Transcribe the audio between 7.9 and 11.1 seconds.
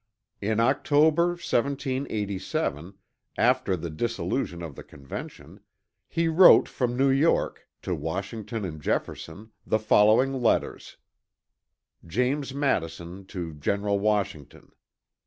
Washington and Jefferson, the following letters: